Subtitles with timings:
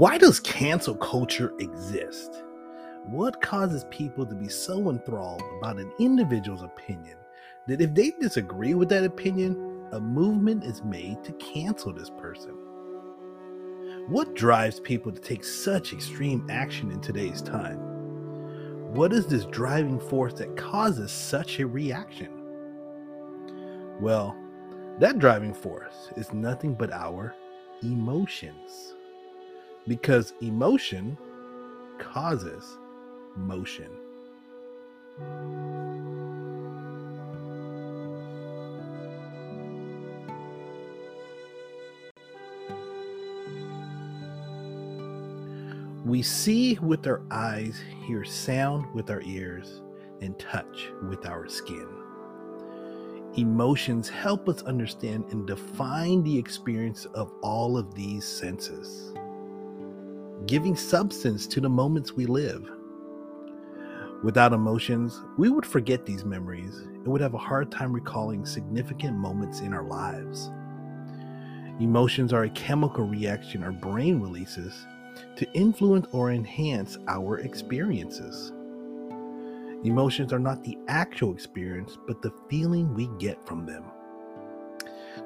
[0.00, 2.42] Why does cancel culture exist?
[3.04, 7.18] What causes people to be so enthralled about an individual's opinion
[7.66, 12.54] that if they disagree with that opinion, a movement is made to cancel this person?
[14.08, 17.76] What drives people to take such extreme action in today's time?
[18.94, 22.30] What is this driving force that causes such a reaction?
[24.00, 24.34] Well,
[24.98, 27.34] that driving force is nothing but our
[27.82, 28.94] emotions.
[29.90, 31.18] Because emotion
[31.98, 32.78] causes
[33.34, 33.90] motion.
[46.04, 49.82] We see with our eyes, hear sound with our ears,
[50.20, 51.88] and touch with our skin.
[53.36, 59.12] Emotions help us understand and define the experience of all of these senses,
[60.46, 62.70] giving substance to the moments we live.
[64.22, 69.16] Without emotions, we would forget these memories and would have a hard time recalling significant
[69.16, 70.50] moments in our lives.
[71.80, 74.86] Emotions are a chemical reaction our brain releases
[75.36, 78.52] to influence or enhance our experiences.
[79.84, 83.84] Emotions are not the actual experience, but the feeling we get from them.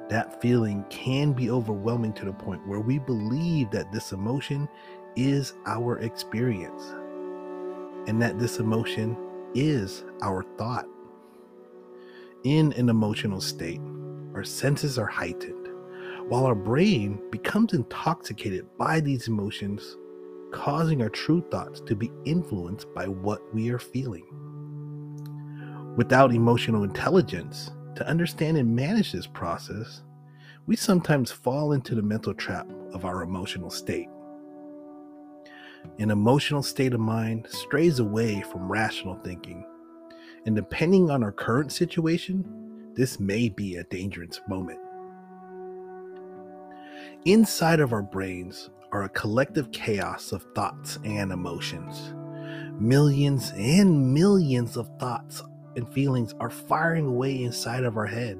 [0.07, 4.69] That feeling can be overwhelming to the point where we believe that this emotion
[5.15, 6.93] is our experience
[8.07, 9.17] and that this emotion
[9.53, 10.87] is our thought.
[12.43, 13.81] In an emotional state,
[14.35, 15.69] our senses are heightened,
[16.27, 19.97] while our brain becomes intoxicated by these emotions,
[20.51, 24.25] causing our true thoughts to be influenced by what we are feeling.
[25.97, 30.03] Without emotional intelligence to understand and manage this process,
[30.67, 34.09] we sometimes fall into the mental trap of our emotional state.
[35.99, 39.65] An emotional state of mind strays away from rational thinking,
[40.45, 44.79] and depending on our current situation, this may be a dangerous moment.
[47.25, 52.13] Inside of our brains are a collective chaos of thoughts and emotions.
[52.79, 55.41] Millions and millions of thoughts
[55.75, 58.39] and feelings are firing away inside of our head.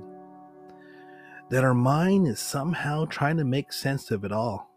[1.49, 4.74] That our mind is somehow trying to make sense of it all.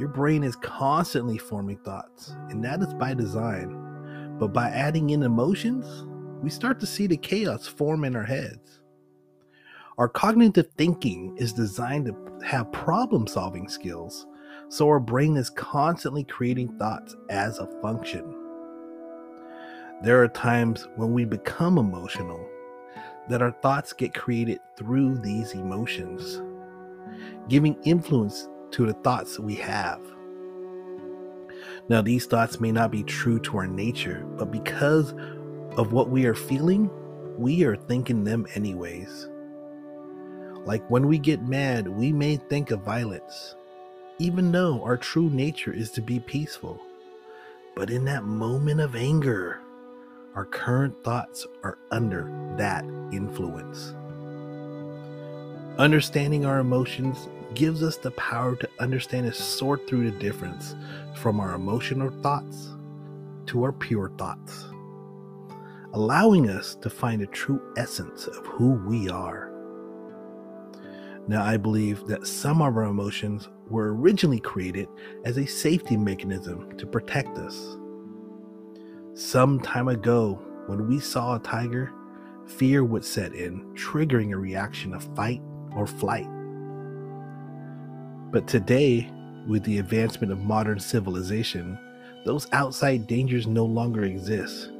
[0.00, 4.38] Your brain is constantly forming thoughts, and that is by design.
[4.38, 6.06] But by adding in emotions,
[6.42, 8.80] we start to see the chaos form in our heads.
[9.98, 14.26] Our cognitive thinking is designed to have problem solving skills,
[14.70, 18.24] so our brain is constantly creating thoughts as a function.
[20.02, 22.42] There are times when we become emotional
[23.28, 26.40] that our thoughts get created through these emotions,
[27.50, 30.00] giving influence to the thoughts we have.
[31.88, 35.12] Now, these thoughts may not be true to our nature, but because
[35.76, 36.90] of what we are feeling,
[37.36, 39.28] we are thinking them anyways.
[40.64, 43.56] Like when we get mad, we may think of violence,
[44.18, 46.80] even though our true nature is to be peaceful.
[47.74, 49.60] But in that moment of anger,
[50.34, 53.94] our current thoughts are under that influence.
[55.80, 60.76] Understanding our emotions gives us the power to understand and sort through the difference
[61.16, 62.74] from our emotional thoughts
[63.46, 64.66] to our pure thoughts,
[65.94, 69.50] allowing us to find a true essence of who we are.
[71.26, 74.86] Now, I believe that some of our emotions were originally created
[75.24, 77.78] as a safety mechanism to protect us
[79.14, 81.90] some time ago, when we saw a tiger,
[82.46, 85.40] fear would set in, triggering a reaction of fight
[85.76, 86.28] or flight.
[88.30, 89.10] But today,
[89.46, 91.78] with the advancement of modern civilization,
[92.24, 94.70] those outside dangers no longer exist.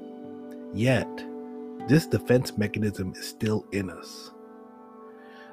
[0.72, 1.08] Yet,
[1.88, 4.30] this defense mechanism is still in us.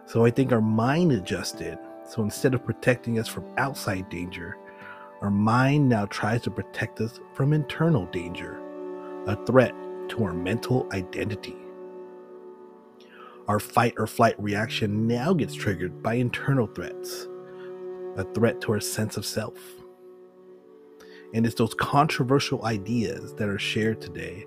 [0.06, 1.78] So I think our mind adjusted.
[2.08, 4.58] So instead of protecting us from outside danger,
[5.22, 8.62] our mind now tries to protect us from internal danger
[9.26, 9.74] a threat
[10.08, 11.56] to our mental identity.
[13.48, 17.28] Our fight or flight reaction now gets triggered by internal threats,
[18.18, 19.58] a threat to our sense of self.
[21.34, 24.46] And it's those controversial ideas that are shared today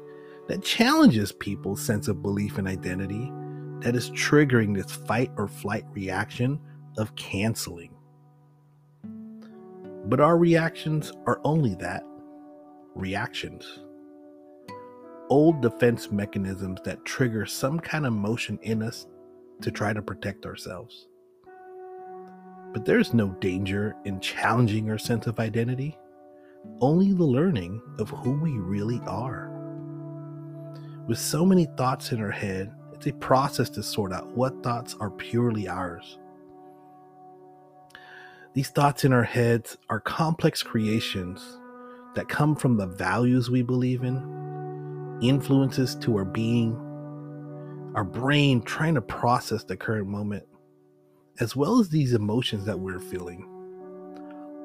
[0.49, 3.33] that challenges people's sense of belief and identity
[3.81, 6.61] that is triggering this fight or flight reaction
[6.99, 7.95] of canceling.
[10.07, 12.03] But our reactions are only that
[12.95, 13.81] reactions
[15.31, 19.07] old defense mechanisms that trigger some kind of motion in us
[19.63, 21.07] to try to protect ourselves.
[22.73, 25.97] But there's no danger in challenging our sense of identity,
[26.81, 29.49] only the learning of who we really are.
[31.07, 34.95] With so many thoughts in our head, it's a process to sort out what thoughts
[35.01, 36.19] are purely ours.
[38.53, 41.59] These thoughts in our heads are complex creations
[42.15, 44.41] that come from the values we believe in,
[45.23, 46.75] influences to our being,
[47.95, 50.45] our brain trying to process the current moment,
[51.41, 53.47] as well as these emotions that we're feeling.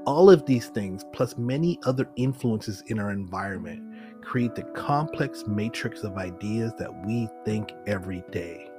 [0.06, 3.82] All of these things, plus many other influences in our environment,
[4.22, 8.70] create the complex matrix of ideas that we think every day.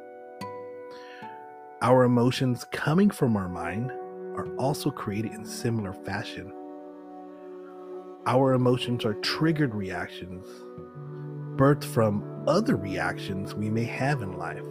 [1.82, 3.90] Our emotions coming from our mind
[4.36, 6.52] are also created in similar fashion.
[8.26, 10.46] Our emotions are triggered reactions,
[11.56, 14.64] birthed from other reactions we may have in life,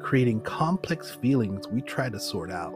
[0.00, 2.74] creating complex feelings we try to sort out.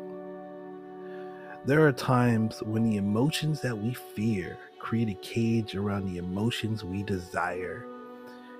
[1.66, 6.84] There are times when the emotions that we fear create a cage around the emotions
[6.84, 7.86] we desire.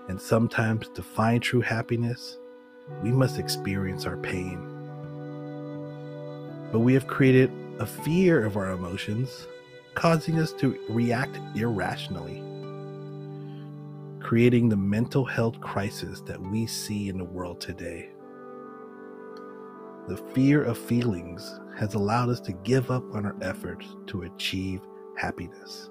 [0.09, 2.39] And sometimes to find true happiness,
[3.03, 4.59] we must experience our pain.
[6.73, 9.47] But we have created a fear of our emotions,
[9.95, 12.43] causing us to react irrationally,
[14.25, 18.09] creating the mental health crisis that we see in the world today.
[20.09, 24.81] The fear of feelings has allowed us to give up on our efforts to achieve
[25.17, 25.91] happiness.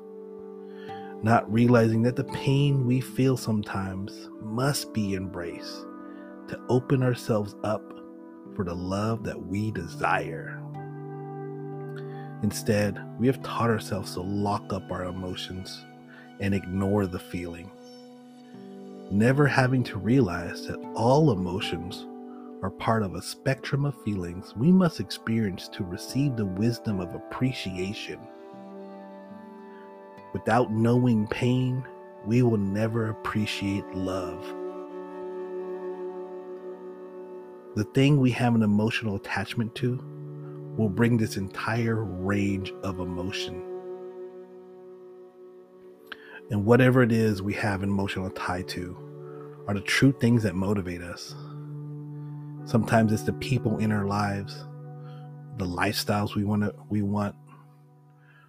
[1.21, 5.85] Not realizing that the pain we feel sometimes must be embraced
[6.47, 7.94] to open ourselves up
[8.56, 10.59] for the love that we desire.
[12.41, 15.85] Instead, we have taught ourselves to lock up our emotions
[16.39, 17.71] and ignore the feeling,
[19.13, 22.07] never having to realize that all emotions
[22.63, 27.13] are part of a spectrum of feelings we must experience to receive the wisdom of
[27.13, 28.19] appreciation.
[30.33, 31.86] Without knowing pain,
[32.25, 34.42] we will never appreciate love.
[37.75, 40.04] The thing we have an emotional attachment to
[40.75, 43.72] will bring this entire range of emotion.
[46.53, 48.95] And whatever it is we have an emotional tie to
[49.67, 51.33] are the true things that motivate us.
[52.65, 54.63] Sometimes it's the people in our lives,
[55.57, 57.35] the lifestyles we want to we want,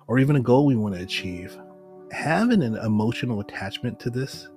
[0.06, 1.56] or even a goal we want to achieve.
[2.12, 4.48] Having an emotional attachment to this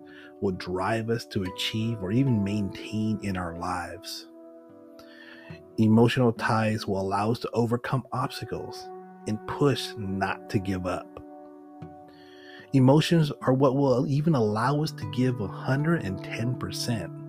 [0.42, 4.28] will drive us to achieve or even maintain in our lives.
[5.78, 8.90] Emotional ties will allow us to overcome obstacles
[9.26, 11.24] and push not to give up.
[12.74, 17.28] Emotions are what will even allow us to give 110%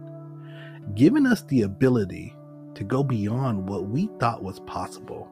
[0.94, 2.34] giving us the ability
[2.74, 5.28] to go beyond what we thought was possible.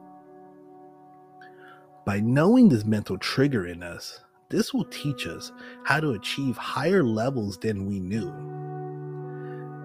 [2.05, 5.51] By knowing this mental trigger in us, this will teach us
[5.83, 8.31] how to achieve higher levels than we knew.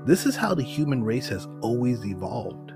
[0.06, 2.72] This is how the human race has always evolved.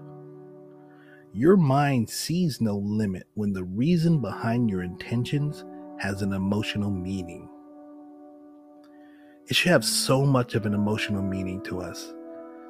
[1.32, 5.64] Your mind sees no limit when the reason behind your intentions
[5.98, 7.48] has an emotional meaning.
[9.48, 12.12] It should have so much of an emotional meaning to us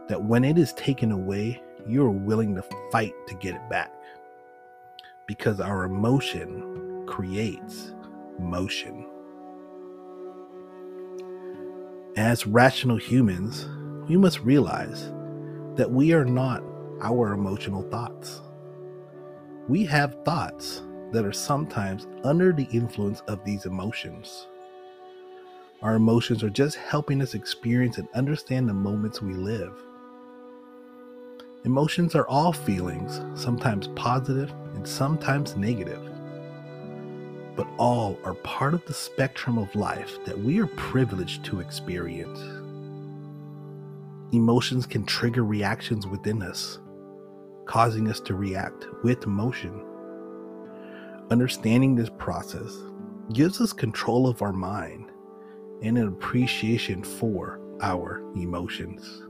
[0.08, 3.92] that when it is taken away, you're willing to fight to get it back.
[5.26, 7.94] Because our emotion creates
[8.38, 9.06] motion.
[12.16, 13.68] As rational humans,
[14.08, 15.12] we must realize
[15.76, 16.62] that we are not
[17.02, 18.40] our emotional thoughts.
[19.68, 20.82] We have thoughts
[21.12, 24.46] that are sometimes under the influence of these emotions.
[25.82, 29.72] Our emotions are just helping us experience and understand the moments we live.
[31.64, 36.02] Emotions are all feelings, sometimes positive and sometimes negative.
[37.56, 42.40] But all are part of the spectrum of life that we are privileged to experience.
[44.32, 46.78] Emotions can trigger reactions within us,
[47.64, 49.82] causing us to react with emotion.
[51.28, 52.72] Understanding this process
[53.32, 55.10] gives us control of our mind
[55.82, 59.24] and an appreciation for our emotions.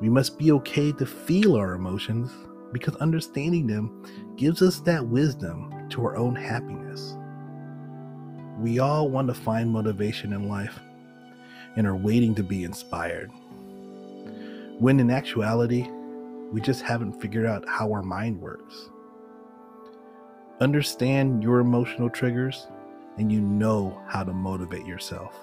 [0.00, 2.30] We must be okay to feel our emotions
[2.72, 7.16] because understanding them gives us that wisdom to our own happiness.
[8.60, 10.78] We all want to find motivation in life
[11.76, 13.30] and are waiting to be inspired.
[14.78, 15.88] When in actuality,
[16.52, 18.88] we just haven't figured out how our mind works.
[20.60, 22.66] Understand your emotional triggers
[23.16, 25.34] and you know how to motivate yourself.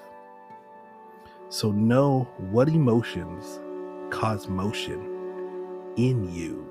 [1.49, 3.59] So, know what emotions
[4.11, 6.66] cause motion in you.